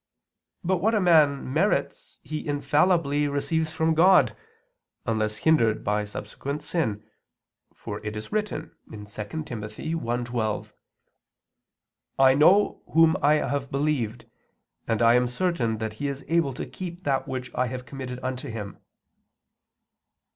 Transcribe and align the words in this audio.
But 0.63 0.77
what 0.77 0.95
a 0.95 0.99
man 0.99 1.53
merits, 1.53 2.17
he 2.23 2.43
infallibly 2.47 3.27
receives 3.27 3.71
from 3.71 3.93
God, 3.93 4.35
unless 5.05 5.37
hindered 5.37 5.83
by 5.83 6.05
subsequent 6.05 6.63
sin; 6.63 7.05
for 7.75 8.03
it 8.03 8.17
is 8.17 8.31
written 8.31 8.71
(2 8.89 8.97
Tim. 9.03 9.07
1:12): 9.61 10.71
"I 12.17 12.33
know 12.33 12.81
Whom 12.93 13.15
I 13.21 13.33
have 13.47 13.69
believed, 13.69 14.25
and 14.87 15.03
I 15.03 15.13
am 15.13 15.27
certain 15.27 15.77
that 15.77 15.93
He 16.01 16.07
is 16.07 16.25
able 16.27 16.55
to 16.55 16.65
keep 16.65 17.03
that 17.03 17.27
which 17.27 17.53
I 17.53 17.67
have 17.67 17.85
committed 17.85 18.19
unto 18.23 18.49
Him." 18.49 18.79